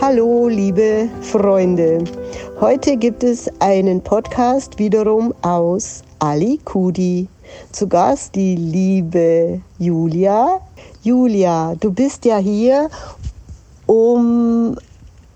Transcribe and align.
Hallo, 0.00 0.46
liebe 0.46 1.08
Freunde. 1.22 2.04
Heute 2.60 2.96
gibt 2.96 3.24
es 3.24 3.50
einen 3.58 4.00
Podcast 4.00 4.78
wiederum 4.78 5.34
aus 5.42 6.04
Ali 6.20 6.60
Kudi. 6.64 7.26
Zu 7.72 7.88
Gast 7.88 8.36
die 8.36 8.54
liebe 8.54 9.60
Julia. 9.80 10.60
Julia, 11.02 11.74
du 11.80 11.90
bist 11.90 12.24
ja 12.24 12.38
hier, 12.38 12.90
um 13.86 14.76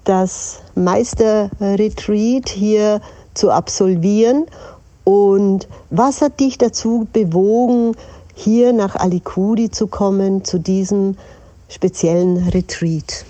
das 0.05 0.61
Meisterretreat 0.77 2.49
hier 2.49 3.01
zu 3.35 3.51
absolvieren. 3.51 4.47
Und 5.03 5.67
was 5.91 6.23
hat 6.23 6.39
dich 6.39 6.57
dazu 6.57 7.09
bewogen, 7.13 7.97
hier 8.33 8.73
nach 8.73 8.95
Alikudi 8.95 9.73
zu 9.73 9.89
kommen, 9.89 10.45
zu 10.45 10.61
diesem 10.61 11.17
speziellen 11.69 12.49
Retreat? 12.51 13.27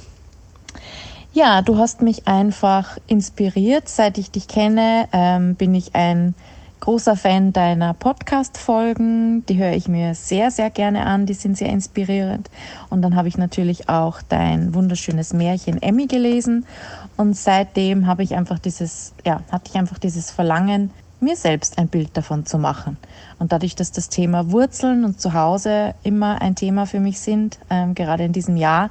Ja, 1.34 1.62
du 1.62 1.78
hast 1.78 2.02
mich 2.02 2.28
einfach 2.28 2.98
inspiriert. 3.06 3.88
Seit 3.88 4.18
ich 4.18 4.30
dich 4.30 4.48
kenne, 4.48 5.08
ähm, 5.12 5.54
bin 5.54 5.74
ich 5.74 5.94
ein 5.94 6.34
großer 6.80 7.16
Fan 7.16 7.54
deiner 7.54 7.94
Podcast-Folgen. 7.94 9.46
Die 9.46 9.56
höre 9.56 9.72
ich 9.72 9.88
mir 9.88 10.14
sehr, 10.14 10.50
sehr 10.50 10.68
gerne 10.68 11.06
an. 11.06 11.24
Die 11.24 11.32
sind 11.32 11.56
sehr 11.56 11.70
inspirierend. 11.70 12.50
Und 12.90 13.00
dann 13.00 13.16
habe 13.16 13.28
ich 13.28 13.38
natürlich 13.38 13.88
auch 13.88 14.20
dein 14.20 14.74
wunderschönes 14.74 15.32
Märchen 15.32 15.80
Emmy 15.80 16.06
gelesen. 16.06 16.66
Und 17.16 17.34
seitdem 17.34 18.06
habe 18.06 18.22
ich 18.22 18.34
einfach 18.34 18.58
dieses, 18.58 19.14
ja, 19.24 19.40
hatte 19.50 19.70
ich 19.70 19.78
einfach 19.78 19.98
dieses 19.98 20.30
Verlangen, 20.30 20.90
mir 21.20 21.36
selbst 21.36 21.78
ein 21.78 21.88
Bild 21.88 22.14
davon 22.14 22.44
zu 22.44 22.58
machen. 22.58 22.98
Und 23.38 23.52
dadurch, 23.52 23.74
dass 23.74 23.90
das 23.90 24.10
Thema 24.10 24.50
Wurzeln 24.50 25.06
und 25.06 25.18
Zuhause 25.18 25.94
immer 26.02 26.42
ein 26.42 26.56
Thema 26.56 26.84
für 26.84 27.00
mich 27.00 27.20
sind, 27.20 27.58
ähm, 27.70 27.94
gerade 27.94 28.24
in 28.24 28.32
diesem 28.32 28.58
Jahr, 28.58 28.90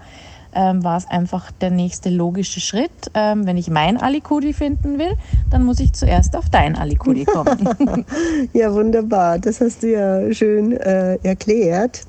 ähm, 0.54 0.84
war 0.84 0.98
es 0.98 1.08
einfach 1.08 1.52
der 1.52 1.72
nächste 1.72 2.10
logische 2.10 2.60
Schritt. 2.60 3.12
Ähm, 3.14 3.46
wenn 3.46 3.58
ich 3.58 3.70
mein 3.70 3.98
Alikudi 3.98 4.54
finden 4.54 5.00
will, 5.00 5.14
dann 5.50 5.64
muss 5.64 5.80
ich 5.80 5.94
zuerst 5.94 6.36
auf 6.36 6.50
dein 6.50 6.76
Alikudi 6.76 7.26
kommen. 7.26 7.70
ja, 8.54 8.74
wunderbar. 8.74 9.40
Das 9.40 9.62
hast 9.62 9.84
du 9.84 9.92
ja 9.92 10.34
schön 10.34 10.74
äh, 10.74 11.16
erklärt. 11.24 12.06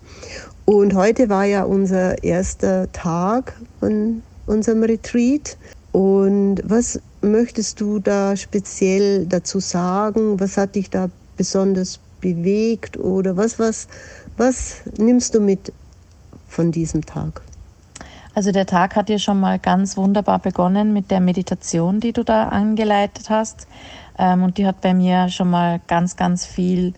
Und 0.64 0.94
heute 0.94 1.28
war 1.28 1.44
ja 1.44 1.64
unser 1.64 2.22
erster 2.22 2.90
Tag 2.92 3.54
von 3.80 4.22
unserem 4.46 4.82
Retreat. 4.82 5.56
Und 5.92 6.62
was 6.64 7.00
möchtest 7.20 7.80
du 7.80 7.98
da 7.98 8.36
speziell 8.36 9.26
dazu 9.26 9.60
sagen? 9.60 10.40
Was 10.40 10.56
hat 10.56 10.76
dich 10.76 10.90
da 10.90 11.10
besonders 11.36 12.00
bewegt 12.20 12.96
oder 12.96 13.36
was, 13.36 13.58
was, 13.58 13.88
was 14.36 14.76
nimmst 14.96 15.34
du 15.34 15.40
mit 15.40 15.72
von 16.48 16.70
diesem 16.70 17.04
Tag? 17.04 17.42
Also 18.34 18.50
der 18.50 18.66
Tag 18.66 18.96
hat 18.96 19.10
ja 19.10 19.18
schon 19.18 19.40
mal 19.40 19.58
ganz 19.58 19.96
wunderbar 19.96 20.38
begonnen 20.38 20.92
mit 20.92 21.10
der 21.10 21.20
Meditation, 21.20 22.00
die 22.00 22.12
du 22.12 22.24
da 22.24 22.48
angeleitet 22.48 23.28
hast. 23.28 23.66
Ähm, 24.18 24.42
und 24.42 24.58
die 24.58 24.66
hat 24.66 24.80
bei 24.80 24.94
mir 24.94 25.28
schon 25.28 25.50
mal 25.50 25.80
ganz, 25.86 26.16
ganz 26.16 26.46
viel 26.46 26.94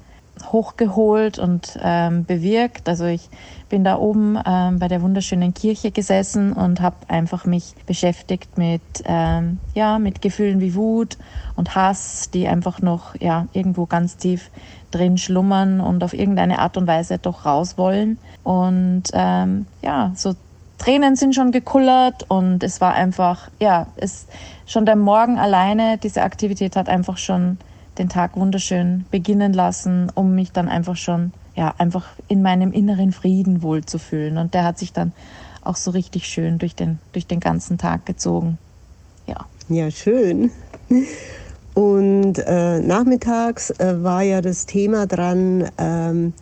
hochgeholt 0.52 1.38
und 1.38 1.78
ähm, 1.82 2.24
bewirkt. 2.24 2.88
Also 2.88 3.04
ich 3.04 3.28
bin 3.68 3.84
da 3.84 3.96
oben 3.98 4.38
ähm, 4.44 4.78
bei 4.78 4.88
der 4.88 5.02
wunderschönen 5.02 5.54
Kirche 5.54 5.90
gesessen 5.90 6.52
und 6.52 6.80
habe 6.80 6.96
einfach 7.08 7.44
mich 7.44 7.74
beschäftigt 7.86 8.58
mit 8.58 8.82
ähm, 9.04 9.58
ja 9.74 9.98
mit 9.98 10.22
Gefühlen 10.22 10.60
wie 10.60 10.74
Wut 10.74 11.18
und 11.56 11.74
Hass, 11.74 12.30
die 12.30 12.48
einfach 12.48 12.80
noch 12.82 13.14
ja 13.20 13.46
irgendwo 13.52 13.86
ganz 13.86 14.16
tief 14.16 14.50
drin 14.90 15.18
schlummern 15.18 15.80
und 15.80 16.02
auf 16.04 16.14
irgendeine 16.14 16.58
Art 16.58 16.76
und 16.76 16.86
Weise 16.86 17.18
doch 17.18 17.46
raus 17.46 17.78
wollen. 17.78 18.18
Und 18.42 19.04
ähm, 19.12 19.66
ja, 19.82 20.12
so 20.14 20.34
Tränen 20.84 21.16
sind 21.16 21.34
schon 21.34 21.50
gekullert 21.50 22.26
und 22.28 22.62
es 22.62 22.82
war 22.82 22.92
einfach, 22.92 23.48
ja, 23.58 23.86
es 23.96 24.26
schon 24.66 24.84
der 24.84 24.96
Morgen 24.96 25.38
alleine, 25.38 25.96
diese 25.96 26.20
Aktivität 26.20 26.76
hat 26.76 26.90
einfach 26.90 27.16
schon 27.16 27.56
den 27.96 28.10
Tag 28.10 28.36
wunderschön 28.36 29.06
beginnen 29.10 29.54
lassen, 29.54 30.12
um 30.14 30.34
mich 30.34 30.52
dann 30.52 30.68
einfach 30.68 30.96
schon, 30.96 31.32
ja, 31.56 31.74
einfach 31.78 32.08
in 32.28 32.42
meinem 32.42 32.70
inneren 32.70 33.12
Frieden 33.12 33.62
wohlzufühlen. 33.62 34.36
Und 34.36 34.52
der 34.52 34.64
hat 34.64 34.78
sich 34.78 34.92
dann 34.92 35.12
auch 35.62 35.76
so 35.76 35.90
richtig 35.90 36.26
schön 36.26 36.58
durch 36.58 36.74
den, 36.74 36.98
durch 37.12 37.26
den 37.26 37.40
ganzen 37.40 37.78
Tag 37.78 38.04
gezogen. 38.04 38.58
Ja. 39.26 39.46
Ja, 39.70 39.90
schön. 39.90 40.50
Und 41.72 42.38
äh, 42.40 42.80
nachmittags 42.80 43.70
äh, 43.70 44.02
war 44.02 44.20
ja 44.20 44.42
das 44.42 44.66
Thema 44.66 45.06
dran, 45.06 45.66
ähm, 45.78 46.34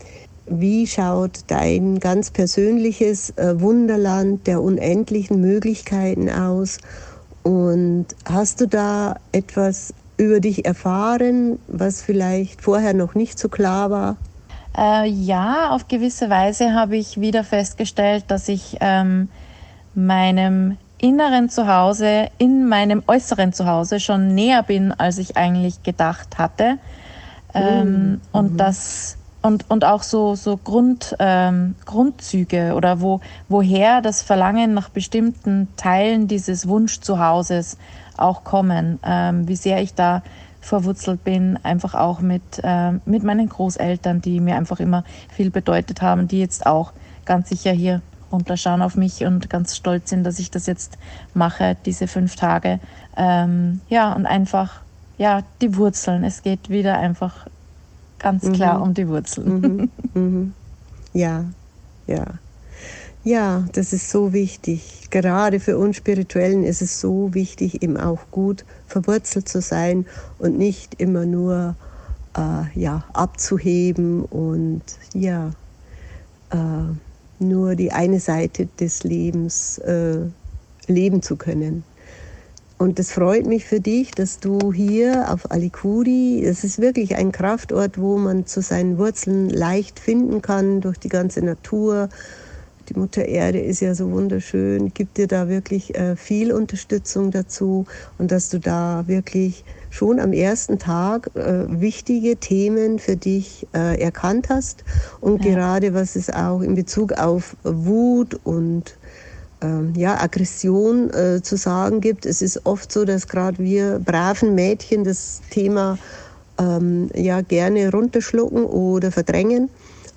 wie 0.46 0.86
schaut 0.86 1.40
dein 1.46 1.98
ganz 2.00 2.30
persönliches 2.30 3.30
äh, 3.30 3.60
Wunderland 3.60 4.46
der 4.46 4.62
unendlichen 4.62 5.40
Möglichkeiten 5.40 6.30
aus? 6.30 6.78
Und 7.42 8.06
hast 8.24 8.60
du 8.60 8.68
da 8.68 9.16
etwas 9.32 9.94
über 10.16 10.40
dich 10.40 10.64
erfahren, 10.64 11.58
was 11.68 12.02
vielleicht 12.02 12.62
vorher 12.62 12.94
noch 12.94 13.14
nicht 13.14 13.38
so 13.38 13.48
klar 13.48 13.90
war? 13.90 14.16
Äh, 14.76 15.08
ja, 15.08 15.70
auf 15.70 15.88
gewisse 15.88 16.30
Weise 16.30 16.72
habe 16.72 16.96
ich 16.96 17.20
wieder 17.20 17.44
festgestellt, 17.44 18.24
dass 18.28 18.48
ich 18.48 18.76
ähm, 18.80 19.28
meinem 19.94 20.78
inneren 20.98 21.48
Zuhause, 21.48 22.28
in 22.38 22.68
meinem 22.68 23.02
äußeren 23.06 23.52
Zuhause 23.52 23.98
schon 24.00 24.34
näher 24.34 24.62
bin, 24.62 24.92
als 24.92 25.18
ich 25.18 25.36
eigentlich 25.36 25.82
gedacht 25.82 26.38
hatte. 26.38 26.78
Ähm, 27.54 28.12
mhm. 28.12 28.20
Und 28.30 28.56
dass 28.58 29.18
und, 29.42 29.68
und 29.68 29.84
auch 29.84 30.02
so, 30.02 30.34
so 30.34 30.56
Grund, 30.56 31.16
ähm, 31.18 31.74
Grundzüge 31.84 32.74
oder 32.74 33.00
wo, 33.00 33.20
woher 33.48 34.00
das 34.00 34.22
Verlangen 34.22 34.72
nach 34.74 34.88
bestimmten 34.88 35.68
Teilen 35.76 36.28
dieses 36.28 36.68
Wunschzuhauses 36.68 37.76
auch 38.16 38.44
kommen, 38.44 39.00
ähm, 39.04 39.48
wie 39.48 39.56
sehr 39.56 39.82
ich 39.82 39.94
da 39.94 40.22
verwurzelt 40.60 41.24
bin, 41.24 41.58
einfach 41.64 41.94
auch 41.94 42.20
mit, 42.20 42.42
ähm, 42.62 43.00
mit 43.04 43.24
meinen 43.24 43.48
Großeltern, 43.48 44.20
die 44.20 44.38
mir 44.40 44.56
einfach 44.56 44.78
immer 44.78 45.02
viel 45.28 45.50
bedeutet 45.50 46.02
haben, 46.02 46.28
die 46.28 46.38
jetzt 46.38 46.66
auch 46.66 46.92
ganz 47.24 47.48
sicher 47.48 47.72
hier 47.72 48.00
runterschauen 48.30 48.80
auf 48.80 48.96
mich 48.96 49.24
und 49.24 49.50
ganz 49.50 49.76
stolz 49.76 50.10
sind, 50.10 50.24
dass 50.24 50.38
ich 50.38 50.50
das 50.50 50.66
jetzt 50.66 50.98
mache, 51.34 51.76
diese 51.84 52.06
fünf 52.06 52.36
Tage. 52.36 52.78
Ähm, 53.16 53.80
ja, 53.88 54.12
und 54.12 54.24
einfach, 54.24 54.80
ja, 55.18 55.42
die 55.60 55.76
Wurzeln. 55.76 56.24
Es 56.24 56.42
geht 56.42 56.70
wieder 56.70 56.96
einfach 56.96 57.46
ganz 58.22 58.44
mhm. 58.44 58.52
klar 58.52 58.82
um 58.82 58.94
die 58.94 59.08
Wurzeln. 59.08 59.90
Mhm. 60.14 60.20
Mhm. 60.22 60.54
Ja, 61.12 61.44
ja. 62.06 62.24
Ja, 63.24 63.66
das 63.72 63.92
ist 63.92 64.10
so 64.10 64.32
wichtig. 64.32 65.06
Gerade 65.10 65.60
für 65.60 65.78
uns 65.78 65.96
Spirituellen 65.96 66.64
ist 66.64 66.82
es 66.82 67.00
so 67.00 67.34
wichtig, 67.34 67.82
eben 67.82 67.96
auch 67.96 68.18
gut 68.32 68.64
verwurzelt 68.86 69.48
zu 69.48 69.60
sein 69.60 70.06
und 70.38 70.58
nicht 70.58 71.00
immer 71.00 71.24
nur 71.24 71.76
äh, 72.36 72.78
ja, 72.78 73.04
abzuheben 73.12 74.24
und 74.24 74.82
ja, 75.14 75.50
äh, 76.50 76.56
nur 77.38 77.76
die 77.76 77.92
eine 77.92 78.18
Seite 78.18 78.66
des 78.80 79.04
Lebens 79.04 79.78
äh, 79.78 80.18
leben 80.88 81.22
zu 81.22 81.36
können. 81.36 81.84
Und 82.82 82.98
es 82.98 83.12
freut 83.12 83.46
mich 83.46 83.64
für 83.64 83.78
dich, 83.78 84.10
dass 84.10 84.40
du 84.40 84.72
hier 84.72 85.32
auf 85.32 85.52
Alikuri, 85.52 86.44
es 86.44 86.64
ist 86.64 86.80
wirklich 86.80 87.14
ein 87.14 87.30
Kraftort, 87.30 87.96
wo 87.96 88.18
man 88.18 88.44
zu 88.44 88.60
seinen 88.60 88.98
Wurzeln 88.98 89.48
leicht 89.50 90.00
finden 90.00 90.42
kann 90.42 90.80
durch 90.80 90.98
die 90.98 91.08
ganze 91.08 91.44
Natur. 91.44 92.08
Die 92.88 92.98
Mutter 92.98 93.24
Erde 93.24 93.60
ist 93.60 93.82
ja 93.82 93.94
so 93.94 94.10
wunderschön, 94.10 94.92
gibt 94.92 95.16
dir 95.16 95.28
da 95.28 95.48
wirklich 95.48 95.94
äh, 95.94 96.16
viel 96.16 96.50
Unterstützung 96.50 97.30
dazu 97.30 97.86
und 98.18 98.32
dass 98.32 98.48
du 98.48 98.58
da 98.58 99.04
wirklich 99.06 99.64
schon 99.90 100.18
am 100.18 100.32
ersten 100.32 100.80
Tag 100.80 101.30
äh, 101.36 101.66
wichtige 101.68 102.34
Themen 102.34 102.98
für 102.98 103.14
dich 103.14 103.64
äh, 103.74 104.02
erkannt 104.02 104.48
hast 104.48 104.82
und 105.20 105.44
ja. 105.44 105.52
gerade 105.52 105.94
was 105.94 106.16
es 106.16 106.30
auch 106.30 106.62
in 106.62 106.74
Bezug 106.74 107.12
auf 107.12 107.56
Wut 107.62 108.40
und 108.42 108.96
ähm, 109.62 109.92
ja, 109.96 110.20
Aggression 110.20 111.10
äh, 111.10 111.42
zu 111.42 111.56
sagen 111.56 112.00
gibt. 112.00 112.26
Es 112.26 112.42
ist 112.42 112.66
oft 112.66 112.92
so, 112.92 113.04
dass 113.04 113.28
gerade 113.28 113.58
wir 113.58 113.98
braven 113.98 114.54
Mädchen 114.54 115.04
das 115.04 115.40
Thema 115.50 115.98
ähm, 116.58 117.10
ja 117.14 117.40
gerne 117.40 117.90
runterschlucken 117.90 118.64
oder 118.64 119.12
verdrängen. 119.12 119.70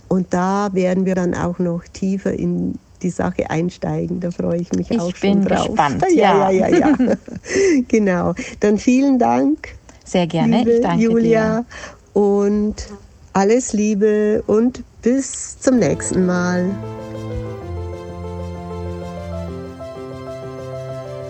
Und 0.07 0.33
da 0.33 0.69
werden 0.73 1.05
wir 1.05 1.15
dann 1.15 1.33
auch 1.33 1.59
noch 1.59 1.83
tiefer 1.91 2.33
in 2.33 2.75
die 3.01 3.09
Sache 3.09 3.49
einsteigen. 3.49 4.19
Da 4.19 4.31
freue 4.31 4.57
ich 4.57 4.71
mich 4.73 4.91
ich 4.91 4.99
auch 4.99 5.15
schon 5.15 5.43
drauf. 5.43 5.67
Gespannt, 5.67 6.05
ja, 6.13 6.51
ja, 6.51 6.67
ja, 6.67 6.67
ja. 6.67 6.95
ja. 6.97 7.15
genau. 7.87 8.33
Dann 8.59 8.77
vielen 8.77 9.19
Dank 9.19 9.69
Sehr 10.03 10.27
gerne. 10.27 10.59
Liebe 10.59 10.71
ich 10.71 10.81
danke 10.81 11.03
Julia. 11.03 11.59
dir. 11.61 12.21
Und 12.21 12.75
alles 13.33 13.73
Liebe 13.73 14.43
und 14.47 14.83
bis 15.01 15.59
zum 15.59 15.79
nächsten 15.79 16.25
Mal. 16.25 16.69